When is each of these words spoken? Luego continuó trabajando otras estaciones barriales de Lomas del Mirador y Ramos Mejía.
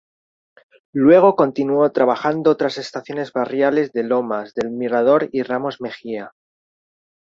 Luego 0.95 1.35
continuó 1.35 1.91
trabajando 1.91 2.49
otras 2.49 2.79
estaciones 2.79 3.31
barriales 3.33 3.93
de 3.93 4.01
Lomas 4.01 4.55
del 4.55 4.71
Mirador 4.71 5.29
y 5.31 5.43
Ramos 5.43 5.79
Mejía. 5.79 6.31